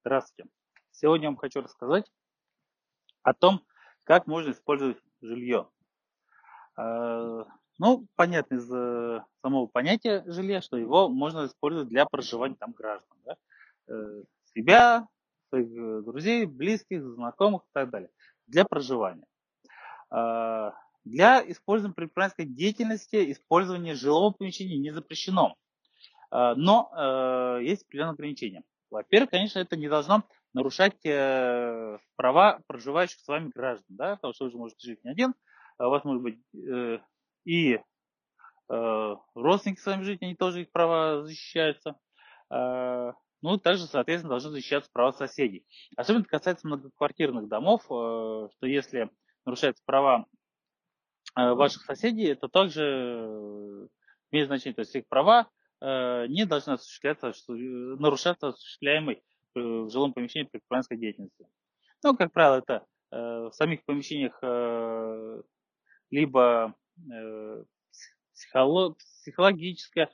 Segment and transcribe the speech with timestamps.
[0.00, 0.48] Здравствуйте.
[0.92, 2.10] Сегодня я вам хочу рассказать
[3.22, 3.64] о том,
[4.04, 5.68] как можно использовать жилье.
[6.78, 7.44] Э,
[7.78, 13.18] ну, понятно из э, самого понятия жилья, что его можно использовать для проживания там граждан.
[13.24, 13.36] Да?
[13.88, 14.22] Э,
[14.54, 15.08] себя,
[15.48, 18.10] своих друзей, близких, знакомых и так далее.
[18.46, 19.26] Для проживания.
[20.10, 25.54] Для использования предпринимательской деятельности использование жилого помещения не запрещено.
[26.30, 28.62] Но есть определенные ограничения.
[28.90, 34.44] Во-первых, конечно, это не должно нарушать э, права проживающих с вами граждан, да, потому что
[34.46, 35.34] вы же можете жить не один,
[35.76, 36.98] а у вас может быть э,
[37.44, 41.96] и э, родственники с вами жить, они тоже их права защищаются.
[42.50, 45.64] Э, ну, также, соответственно, должны защищаться права соседей.
[45.96, 49.10] Особенно это касается многоквартирных домов, э, что если
[49.44, 50.26] нарушаются права
[51.36, 53.88] э, ваших соседей, это также э,
[54.32, 55.48] имеет значение, то есть их права
[55.80, 59.22] не должны осуществляться, э, нарушаться осуществляемой
[59.54, 61.46] э, в жилом помещении предпринимательской деятельности.
[62.02, 64.38] Ну, как правило, это в самих помещениях
[66.10, 66.74] либо
[68.34, 70.10] психологическая,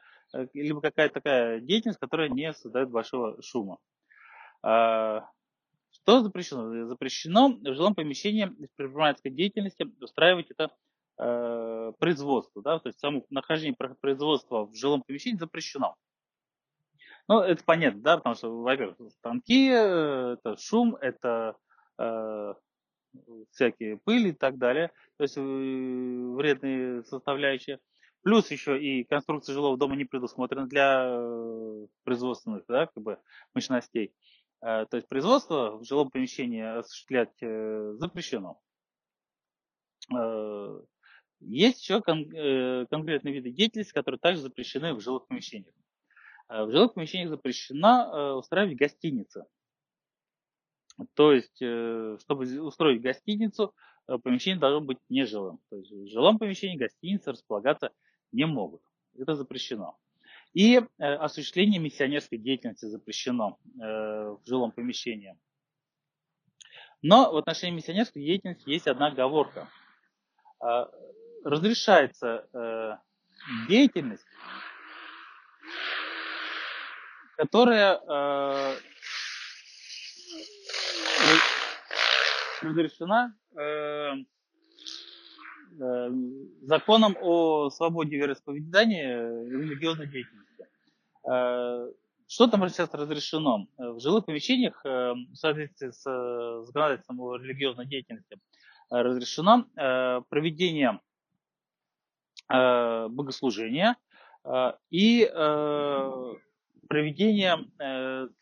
[0.52, 3.78] либо какая-то такая деятельность, которая не создает большого шума.
[4.62, 5.28] А,
[5.90, 6.86] что запрещено?
[6.86, 10.70] Запрещено в жилом помещении предпринимательской деятельности устраивать это
[11.18, 11.24] э,
[11.92, 15.94] производства, да, то есть само нахождение производства в жилом помещении запрещено.
[17.28, 21.56] Ну, это понятно, да, потому что, во-первых, станки, э, это шум, это
[21.98, 22.54] э,
[23.50, 27.78] всякие пыли и так далее, то есть э, вредные составляющие.
[28.22, 33.18] Плюс еще и конструкция жилого дома не предусмотрена для э, производственных да, как бы,
[33.54, 34.14] мощностей.
[34.62, 38.60] Э, то есть производство в жилом помещении осуществлять запрещено.
[41.46, 45.74] Есть еще кон- э, конкретные виды деятельности, которые также запрещены в жилых помещениях.
[46.48, 49.44] Э, в жилых помещениях запрещено э, устраивать гостиницы.
[51.14, 53.74] То есть, чтобы устроить гостиницу,
[54.22, 55.58] помещение должно быть нежилым.
[55.68, 57.90] То есть в жилом помещении гостиницы располагаться
[58.30, 58.80] не могут.
[59.18, 59.98] Это запрещено.
[60.52, 65.36] И осуществление миссионерской деятельности запрещено в жилом помещении.
[67.02, 69.68] Но в отношении миссионерской деятельности есть одна оговорка
[71.44, 72.96] разрешается э,
[73.68, 74.24] деятельность,
[77.36, 78.76] которая э,
[82.62, 84.14] разрешена э,
[85.80, 86.10] э,
[86.62, 90.66] законом о свободе вероисповедания и религиозной деятельности.
[91.30, 91.90] Э,
[92.26, 93.66] что там сейчас разрешено?
[93.76, 98.38] В жилых помещениях э, в соответствии с э, законодательством о религиозной деятельности
[98.90, 99.66] разрешено
[100.28, 101.13] проведение Э,
[103.08, 103.96] богослужения
[104.44, 106.34] э, и э,
[106.88, 107.58] проведение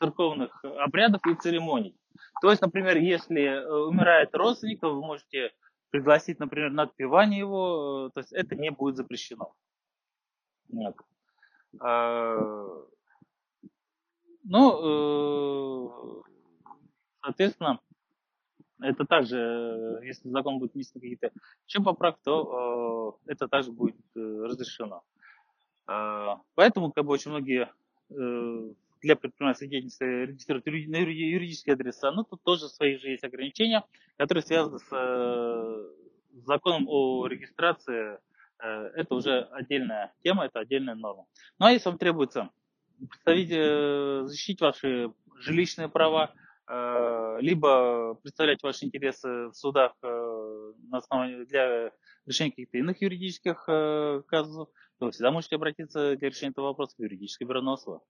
[0.01, 1.97] церковных обрядов и церемоний.
[2.41, 5.53] То есть, например, если умирает родственник, то вы можете
[5.91, 9.55] пригласить, например, на отпевание его, то есть это не будет запрещено.
[10.69, 10.97] Нет.
[14.45, 16.23] Ну,
[17.23, 17.79] соответственно,
[18.83, 21.31] это также, э, если закон будет внесены какие-то
[21.67, 22.43] еще поправки, то
[23.27, 25.03] это также будет э, разрешено.
[25.89, 27.69] Э, поэтому как бы очень многие
[28.11, 33.85] э, для предпринимательской деятельности регистрируют на юридические адреса, но тут тоже свои же есть ограничения,
[34.17, 35.89] которые связаны с э,
[36.47, 38.19] законом о регистрации.
[38.59, 41.27] Это уже отдельная тема, это отдельная норма.
[41.59, 42.51] Ну а если вам требуется
[43.11, 46.33] представить, защитить ваши жилищные права,
[47.41, 51.91] либо представлять ваши интересы в судах на основании для
[52.27, 54.69] решения каких-то иных юридических э, казусов,
[54.99, 58.01] то вы всегда можете обратиться для решения этого вопроса в юридическое бюро НОСВА.